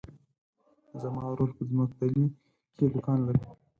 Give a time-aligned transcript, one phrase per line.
[1.01, 2.25] زما ورور په ځمکتلي
[2.75, 3.43] کې دوکان لری.